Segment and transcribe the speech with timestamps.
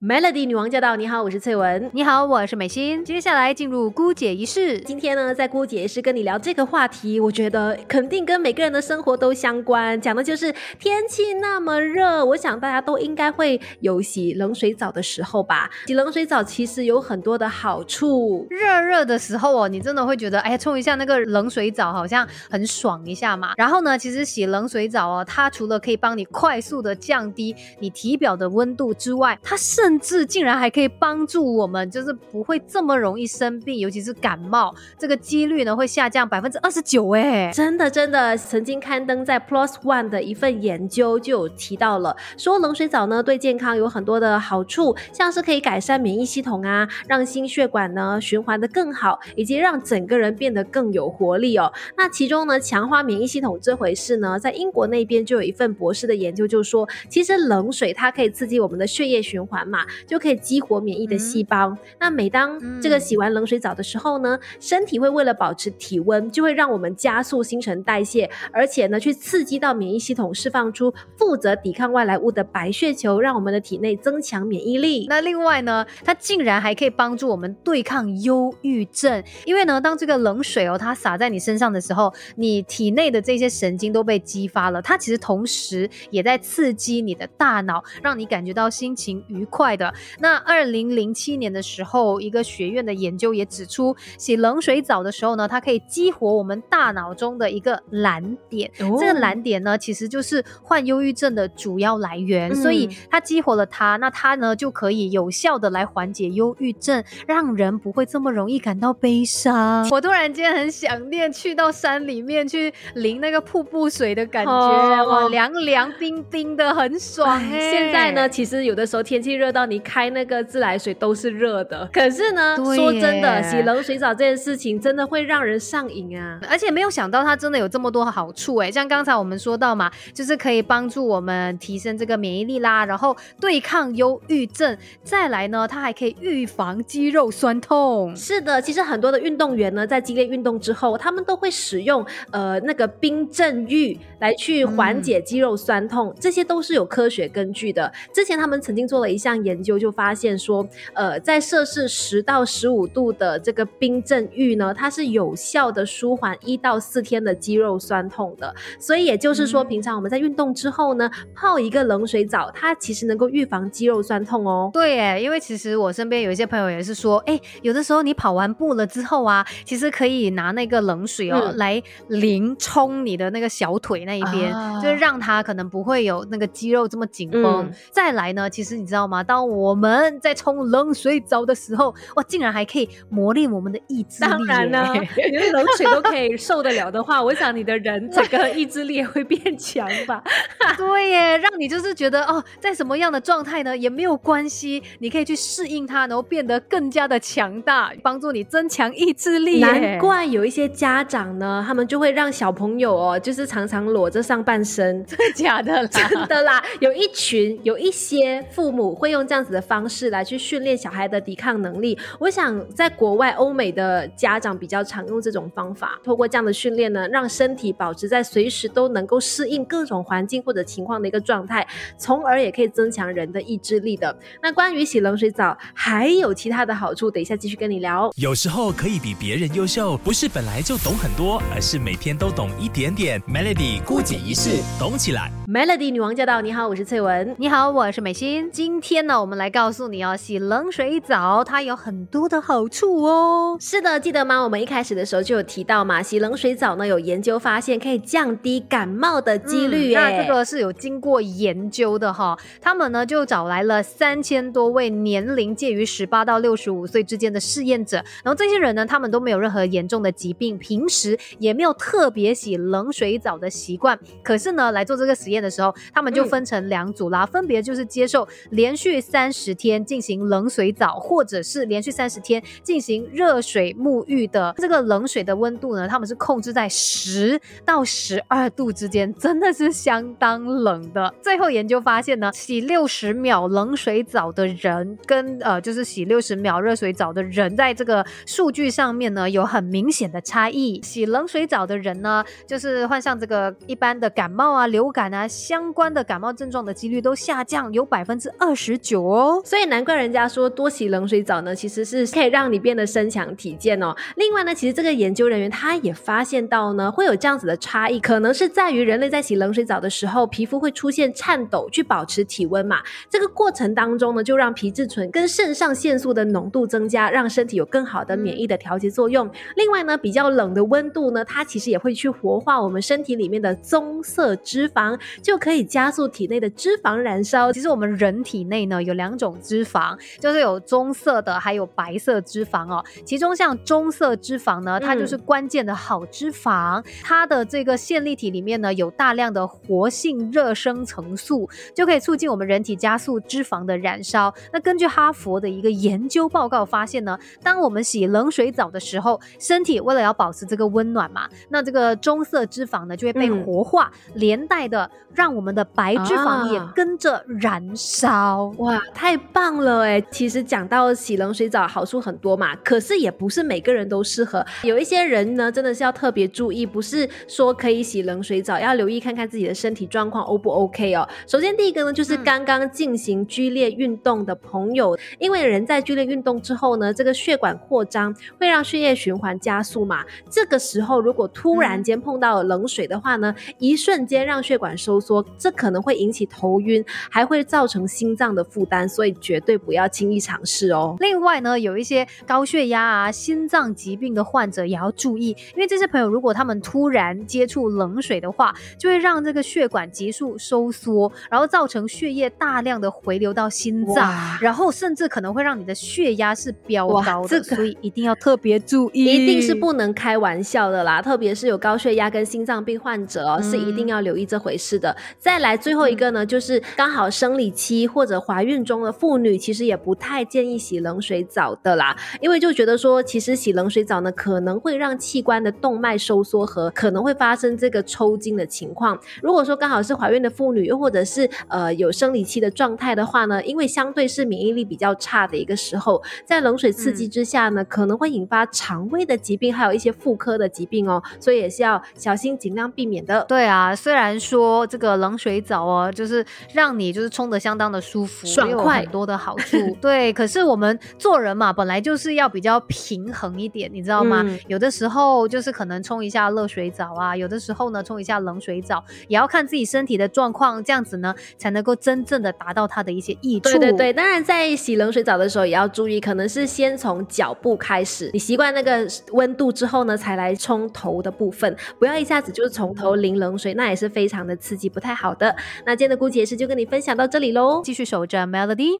[0.00, 0.94] Melody 女王驾到！
[0.94, 1.90] 你好，我是翠文。
[1.92, 3.04] 你好，我是美心。
[3.04, 4.78] 接下来进入姑姐仪式。
[4.78, 10.00] 今天呢，在姑姐仪式跟你聊这个话题，我觉得肯定跟每个人的生活都相关。
[10.00, 15.68] 讲的就是天气那么热，我想大家都应该会有洗冷水澡的时候吧。
[15.88, 18.46] 洗冷水澡其实有很多的好处。
[18.50, 23.54] 热热的时候哦，你真的会觉得，哎，冲一下那个冷水澡好像很爽一下嘛。
[23.56, 37.08] 然后呢，其实洗冷水澡哦，它除了可以帮你快速的降低你体表的温度之外，它是甚至竟然还可以帮助我们，就是不会这么容易生病，尤其是感冒，这个几率呢会下降百分之二十九。
[37.14, 51.72] 哎，真的真的，曾经刊登在 Plus One 的一份研究就有提到了，说冷水澡呢对健康有很多的好处，像是可以改善免疫系统啊，让心血管呢循环的更好，以及让整个人变得更有活力哦。
[51.96, 59.77] 那其中呢，强化免疫系统这回事呢，在英国那边就有一份博士的研究，就说其实冷水它可以刺激我们的血液循环嘛。
[60.06, 61.76] 就可以激活免疫的细胞。
[61.98, 75.06] 那每当这个洗完冷水澡的时候呢，身体会为了保持体温，就会让我们加速新陈代谢，而且呢，去刺激到免疫系统释放出负责抵抗外来物的白血球，让我们的体内增强免疫力。
[75.08, 89.92] 那另外呢，它竟然还可以帮助我们对抗忧郁症，因为呢，当这个冷水哦，它洒在你身上的时候，你体内的这些神经都被激发了，它其实同时也在刺激你的大脑，让你感觉到心情愉快的。
[90.18, 98.70] 那二零零七年的时候，一个学院的研究也指出，洗冷水澡的时候呢，它可以激活我们大脑中的一个蓝点。
[98.98, 102.54] 这个蓝点呢，其实就是患忧郁症的主要来源。
[102.54, 109.88] 所以它激活了它，那它呢就可以有效的来缓解忧郁症，让人不会这么容易感到悲伤。
[109.90, 117.40] 我突然间很想念去到山里面去淋那个瀑布水的感觉，哇，凉凉冰冰的，很爽。
[117.50, 119.78] 现在呢，其实有的时候天气热到你。
[119.88, 126.38] 开那个自来水都是热的，可是呢，说真的，洗冷水澡这件事情真的会让人上瘾啊！
[126.46, 138.14] 而且没有想到它真的有这么多好处哎，像刚才我们说到嘛，就是可以帮助我们提升这个免疫力啦，然后对抗忧郁症，再来呢，它还可以预防肌肉酸痛。
[138.14, 147.90] 是的，其实很多的运动员呢，在激烈运动之后，他们都会使用呃那个冰镇浴来去缓解肌肉酸痛，这些都是有科学根据的。
[148.12, 149.68] 之前他们曾经做了一项研究。
[149.68, 158.54] 就就发现说，呃，在摄氏十到十五度的这个冰镇浴呢，它是有效的舒缓一到四天的肌肉酸痛的。
[158.78, 164.70] 所以也就是说，平常我们在运动之后呢，泡一个冷水澡，它其实能够预防肌肉酸痛哦。
[164.72, 174.50] 对，哎，因为其实我身边有一些朋友也是说，哎，有的时候你跑完步了之后啊，其实可以拿那个冷水哦来淋冲你的那个小腿那一边，
[174.82, 177.70] 就是让它可能不会有那个肌肉这么紧绷。
[177.90, 179.22] 再来呢，其实你知道吗？
[179.38, 184.28] 当我们在冲冷水澡的时候，哇，竟然还可以磨练我们的意志力。
[184.28, 184.92] 当然呢，
[185.30, 190.20] 连冷水都可以受得了的话，我想你的人整个意志力也会变强吧？
[190.76, 199.60] 对耶，让你就是觉得哦，在什么样的状态呢也没有关系，你可以去适应它，然后变得更加的强大，帮助你增强意志力。
[199.60, 205.88] 难怪有一些家长呢，他们就会让小朋友哦，就是常常裸着上半身，真的假的啦？
[205.92, 209.48] 真的啦，有一群有一些父母会用这样子。
[209.48, 224.14] 的方式来去训练小孩的抵抗能力，我想在国外欧美的家长比较常用这种方法，通过这样的训练呢，让身体保持在随时都能够适应各种环境或者情况的一个状态，从而也可以增强人的意志力的。
[224.42, 228.10] 那关于洗冷水澡还有其他的好处，等一下继续跟你聊。
[228.16, 233.18] 有时候可以比别人优秀，不是本来就懂很多，而是每天都懂一点点。
[233.22, 235.30] Melody 孤姐一世，懂起来。
[235.48, 236.42] Melody 女王驾到！
[236.42, 237.34] 你好，我是翠文。
[237.38, 238.50] 你好，我是美心。
[238.52, 243.56] 今天呢，我们来告诉你哦，洗冷水澡它有很多的好处哦。
[243.58, 244.42] 是的，记得吗？
[244.42, 249.94] 我们一开始的时候就有提到嘛，洗冷水澡呢，有研究发现可以降低感冒的几率。
[249.94, 252.36] 那这个是有经过研究的哈。
[252.60, 263.98] 他们呢就找来了三千多位年龄介于十八到六十五岁之间的试验者，然后这些人呢，他们都没有任何严重的疾病，平时也没有特别洗冷水澡的习惯。
[264.22, 265.38] 可是呢，来做这个实验。
[265.38, 274.54] 的时候，他们就分成两组啦，分别就是接受连续三十天进行冷水澡，或者是连续三十天进行热水沐浴的。
[274.58, 281.12] 这个冷水的温度呢，他们是控制在十到十二度之间，真的是相当冷的。
[281.22, 290.80] 最后研究发现呢，洗六十秒冷水澡的人跟呃，就是洗六十秒热水澡的人，在这个数据上面呢，有很明显的差异。
[290.82, 295.26] 洗冷水澡的人呢，就是患上这个一般的感冒啊、流感啊。
[295.28, 299.42] 相关的感冒症状的几率都下降有百分之二十久哦。
[299.44, 303.94] 所以难怪人家说多洗冷水澡呢，其实是可以让你变得身强体健哦。
[304.16, 312.78] 另外呢，其实这个研究人员他也发现到呢，会有这样子的差异，可能是在于人类在洗冷水澡的时候，皮肤会出现颤抖，去保持体温嘛。
[313.10, 319.30] 这个过程当中呢，就让皮质醇跟肾上腺素的浓度增加，让身体有更好的免疫的调节作用。
[319.56, 327.52] 另外呢，比较冷的温度呢，它其实也会去活化我们身体里面的棕色脂肪，就可以加速体内的脂肪燃烧。
[327.52, 332.84] 其实我们人体内呢有两种脂肪，就是有棕色的，还有白色脂肪哦。
[333.04, 344.32] 其中像棕色脂肪呢，它就是关键的好脂肪，它的这个线粒体里面呢有大量的活性热生成素，就可以促进我们人体加速脂肪的燃烧。
[344.52, 358.52] 那根据哈佛的一个研究报告发现呢，当我们洗冷水澡的时候，身体为了要保持这个温暖嘛，那这个棕色脂肪呢就会被活化，连带的让我们的白脂肪也跟着燃烧。
[358.58, 360.00] 哇，太棒了哎！
[360.10, 364.44] 其实讲到洗冷水澡好处很多嘛，可是也不是每个人都适合。
[364.62, 371.08] 有一些人呢，真的是要特别注意，不是说可以洗冷水澡，要留意看看自己的身体状况 O 不 OK 哦。
[371.26, 380.04] 首先第一个呢，就是刚刚进行剧烈运动的朋友，因为人在剧烈运动之后呢，这个血管扩张会让血液循环加速嘛。
[380.30, 390.96] 这个时候如果突然间碰到冷水的话呢，一瞬间让血管收缩，这可能会引起头晕，还会造成心脏的负担，所以绝对不要轻易尝试哦。
[391.00, 414.96] 另外呢，有一些高血压啊、心脏疾病的患者也要注意，因为这些朋友如果他们突然接触冷水的话，就会让这个血管急速收缩，然后造成血液大量的回流到心脏，然后甚至可能会让你的血压是飙高的，所以一定要特别注意，一定是不能开玩笑的啦，特别是有高血压跟心脏病患者哦，是一定要留意这回事的。
[415.18, 428.98] 再来最后一个呢，就是刚好生理期或者怀孕中的妇女，其实也不太建议洗冷水澡的啦，因为就觉得说，其实洗冷水澡呢，可能会让器官的动脉收缩和可能会发生这个抽筋的情况。
[429.22, 443.24] 如果说刚好是怀孕的妇女，又或者是呃有生理期的状态的话呢，因为相对是免疫力比较差的一个时候，在冷水刺激之下呢，可能会引发肠胃的疾病，还有一些妇科的疾病哦，所以也是要小心，尽量避免的。
[443.28, 449.56] 对啊，虽然说这个冷水澡哦，就是让你就是冲的相当的舒服，爽快，很多的好处。
[449.80, 454.24] 对，可是我们做人嘛，本来就是要比较平衡一点，你知道吗？
[454.46, 463.50] 有的时候就是可能冲一下热水澡啊，有的时候呢冲一下冷水澡，也要看自己身体的状况，这样子呢才能够真正的达到它的一些益处。
[463.50, 475.34] 对对对，当然在洗冷水澡的时候也要注意，可能是先从脚部开始，你习惯那个温度之后呢，才来冲头的部分，不要一下子就是从头淋冷水，那也是非常的刺激，不太好的。
[475.64, 478.76] 那今天的姑姐是就跟你分享到这里喽，继续守着 Melody。